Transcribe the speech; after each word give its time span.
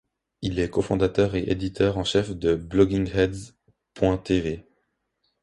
Il 0.41 0.57
est 0.57 0.71
cofondateur 0.71 1.35
et 1.35 1.43
éditeur 1.43 1.99
en 1.99 2.03
chef 2.03 2.31
de 2.35 2.55
Bloggingheads.tv. 2.55 4.65